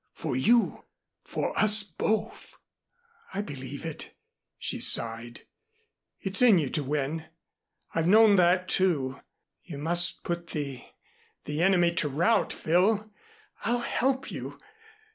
For 0.15 0.35
you 0.35 0.85
for 1.23 1.55
us 1.59 1.83
both." 1.83 2.57
"I 3.35 3.43
believe 3.43 3.85
it," 3.85 4.15
she 4.57 4.79
sighed. 4.79 5.41
"It's 6.19 6.41
in 6.41 6.57
you 6.57 6.71
to 6.71 6.83
win. 6.83 7.25
I've 7.93 8.07
known 8.07 8.35
that, 8.37 8.67
too. 8.67 9.21
You 9.63 9.77
must 9.77 10.23
put 10.23 10.47
the 10.47 10.83
the 11.45 11.61
Enemy 11.61 11.93
to 11.97 12.09
rout, 12.09 12.51
Phil. 12.51 13.11
I'll 13.63 13.77
help 13.81 14.31
you. 14.31 14.57